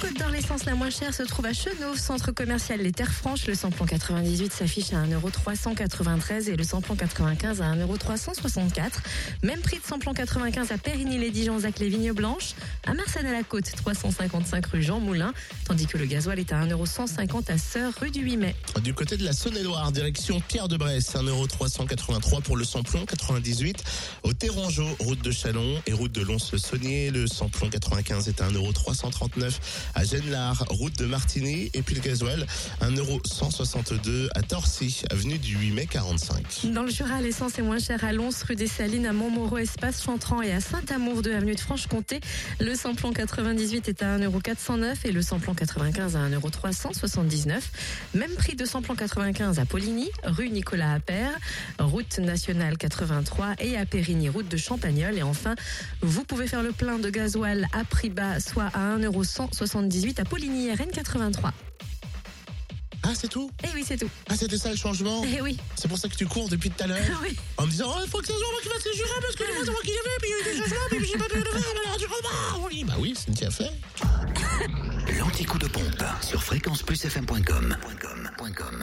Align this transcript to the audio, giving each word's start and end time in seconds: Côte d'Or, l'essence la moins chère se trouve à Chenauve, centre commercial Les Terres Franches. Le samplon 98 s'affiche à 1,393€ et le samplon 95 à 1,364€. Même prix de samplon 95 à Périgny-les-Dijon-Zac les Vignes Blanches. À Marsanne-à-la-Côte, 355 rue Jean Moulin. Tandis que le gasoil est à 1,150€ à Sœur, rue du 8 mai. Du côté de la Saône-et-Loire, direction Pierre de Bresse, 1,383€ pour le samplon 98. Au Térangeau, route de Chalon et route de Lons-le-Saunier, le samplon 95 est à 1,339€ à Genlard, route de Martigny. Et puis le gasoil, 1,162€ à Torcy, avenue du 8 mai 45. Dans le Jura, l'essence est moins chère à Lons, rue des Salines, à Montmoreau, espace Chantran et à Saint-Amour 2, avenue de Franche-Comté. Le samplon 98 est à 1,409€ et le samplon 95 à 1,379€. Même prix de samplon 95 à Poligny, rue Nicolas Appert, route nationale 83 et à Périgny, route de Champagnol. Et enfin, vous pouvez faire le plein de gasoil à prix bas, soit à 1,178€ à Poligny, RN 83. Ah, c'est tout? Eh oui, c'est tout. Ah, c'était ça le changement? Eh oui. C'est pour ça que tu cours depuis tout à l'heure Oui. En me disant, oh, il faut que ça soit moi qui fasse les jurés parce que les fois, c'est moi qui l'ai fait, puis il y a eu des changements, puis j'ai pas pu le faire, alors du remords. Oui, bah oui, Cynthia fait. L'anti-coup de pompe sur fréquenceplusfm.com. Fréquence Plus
Côte 0.00 0.16
d'Or, 0.16 0.28
l'essence 0.28 0.64
la 0.64 0.76
moins 0.76 0.90
chère 0.90 1.12
se 1.12 1.24
trouve 1.24 1.46
à 1.46 1.52
Chenauve, 1.52 1.98
centre 1.98 2.30
commercial 2.30 2.80
Les 2.80 2.92
Terres 2.92 3.12
Franches. 3.12 3.46
Le 3.48 3.54
samplon 3.54 3.84
98 3.84 4.52
s'affiche 4.52 4.92
à 4.92 5.04
1,393€ 5.04 6.48
et 6.48 6.56
le 6.56 6.62
samplon 6.62 6.94
95 6.94 7.60
à 7.62 7.74
1,364€. 7.74 8.92
Même 9.42 9.60
prix 9.60 9.78
de 9.78 9.84
samplon 9.84 10.14
95 10.14 10.70
à 10.70 10.78
Périgny-les-Dijon-Zac 10.78 11.80
les 11.80 11.88
Vignes 11.88 12.12
Blanches. 12.12 12.54
À 12.86 12.94
Marsanne-à-la-Côte, 12.94 13.64
355 13.76 14.66
rue 14.66 14.82
Jean 14.82 15.00
Moulin. 15.00 15.32
Tandis 15.64 15.86
que 15.86 15.98
le 15.98 16.06
gasoil 16.06 16.38
est 16.38 16.52
à 16.52 16.64
1,150€ 16.64 17.50
à 17.50 17.58
Sœur, 17.58 17.92
rue 18.00 18.12
du 18.12 18.20
8 18.20 18.36
mai. 18.36 18.54
Du 18.84 18.94
côté 18.94 19.16
de 19.16 19.24
la 19.24 19.32
Saône-et-Loire, 19.32 19.90
direction 19.90 20.40
Pierre 20.46 20.68
de 20.68 20.76
Bresse, 20.76 21.14
1,383€ 21.14 22.42
pour 22.42 22.56
le 22.56 22.64
samplon 22.64 23.04
98. 23.04 23.82
Au 24.22 24.32
Térangeau, 24.32 24.86
route 25.00 25.22
de 25.22 25.32
Chalon 25.32 25.82
et 25.86 25.92
route 25.92 26.12
de 26.12 26.22
Lons-le-Saunier, 26.22 27.10
le 27.10 27.26
samplon 27.26 27.68
95 27.68 28.28
est 28.28 28.40
à 28.40 28.48
1,339€ 28.48 29.58
à 29.94 30.04
Genlard, 30.04 30.64
route 30.70 30.96
de 30.98 31.06
Martigny. 31.06 31.70
Et 31.74 31.82
puis 31.82 31.94
le 31.94 32.00
gasoil, 32.00 32.46
1,162€ 32.80 34.28
à 34.34 34.42
Torcy, 34.42 35.02
avenue 35.10 35.38
du 35.38 35.56
8 35.56 35.70
mai 35.72 35.86
45. 35.86 36.72
Dans 36.72 36.82
le 36.82 36.90
Jura, 36.90 37.20
l'essence 37.20 37.58
est 37.58 37.62
moins 37.62 37.78
chère 37.78 38.04
à 38.04 38.12
Lons, 38.12 38.30
rue 38.46 38.56
des 38.56 38.66
Salines, 38.66 39.06
à 39.06 39.12
Montmoreau, 39.12 39.58
espace 39.58 40.02
Chantran 40.02 40.42
et 40.42 40.52
à 40.52 40.60
Saint-Amour 40.60 41.22
2, 41.22 41.34
avenue 41.34 41.54
de 41.54 41.60
Franche-Comté. 41.60 42.20
Le 42.60 42.74
samplon 42.74 43.12
98 43.12 43.88
est 43.88 44.02
à 44.02 44.18
1,409€ 44.18 44.94
et 45.04 45.12
le 45.12 45.22
samplon 45.22 45.54
95 45.54 46.16
à 46.16 46.28
1,379€. 46.28 47.60
Même 48.14 48.32
prix 48.32 48.56
de 48.56 48.64
samplon 48.64 48.94
95 48.94 49.58
à 49.58 49.64
Poligny, 49.64 50.08
rue 50.24 50.50
Nicolas 50.50 50.94
Appert, 50.94 51.32
route 51.78 52.18
nationale 52.18 52.76
83 52.76 53.54
et 53.60 53.76
à 53.76 53.86
Périgny, 53.86 54.28
route 54.28 54.48
de 54.48 54.56
Champagnol. 54.56 55.16
Et 55.16 55.22
enfin, 55.22 55.54
vous 56.02 56.24
pouvez 56.24 56.46
faire 56.46 56.62
le 56.62 56.72
plein 56.72 56.98
de 56.98 57.10
gasoil 57.10 57.66
à 57.72 57.84
prix 57.84 58.10
bas, 58.10 58.40
soit 58.40 58.70
à 58.74 58.80
1,178€ 59.82 60.20
à 60.20 60.24
Poligny, 60.24 60.70
RN 60.72 60.90
83. 60.90 61.52
Ah, 63.04 63.10
c'est 63.14 63.28
tout? 63.28 63.50
Eh 63.64 63.68
oui, 63.74 63.84
c'est 63.86 63.96
tout. 63.96 64.10
Ah, 64.28 64.36
c'était 64.36 64.58
ça 64.58 64.70
le 64.70 64.76
changement? 64.76 65.24
Eh 65.24 65.40
oui. 65.40 65.56
C'est 65.76 65.88
pour 65.88 65.98
ça 65.98 66.08
que 66.08 66.14
tu 66.14 66.26
cours 66.26 66.48
depuis 66.48 66.70
tout 66.70 66.82
à 66.82 66.86
l'heure 66.88 66.98
Oui. 67.22 67.36
En 67.56 67.64
me 67.66 67.70
disant, 67.70 67.86
oh, 67.96 68.00
il 68.04 68.10
faut 68.10 68.18
que 68.18 68.26
ça 68.26 68.34
soit 68.34 68.50
moi 68.50 68.60
qui 68.62 68.68
fasse 68.68 68.84
les 68.84 68.96
jurés 68.96 69.08
parce 69.20 69.34
que 69.36 69.44
les 69.44 69.52
fois, 69.52 69.64
c'est 69.64 69.70
moi 69.70 69.80
qui 69.82 69.90
l'ai 69.90 69.96
fait, 69.96 70.18
puis 70.20 70.28
il 70.28 70.30
y 70.30 70.34
a 70.34 70.40
eu 70.40 70.44
des 70.44 70.62
changements, 70.62 70.88
puis 70.90 71.06
j'ai 71.10 71.18
pas 71.18 71.28
pu 71.28 71.38
le 71.38 71.44
faire, 71.44 71.72
alors 71.86 71.96
du 71.98 72.04
remords. 72.04 72.68
Oui, 72.70 72.84
bah 72.84 72.94
oui, 72.98 73.14
Cynthia 73.14 73.50
fait. 73.50 73.70
L'anti-coup 75.18 75.58
de 75.58 75.68
pompe 75.68 76.04
sur 76.22 76.42
fréquenceplusfm.com. 76.42 77.76
Fréquence 77.80 78.18
Plus 78.36 78.77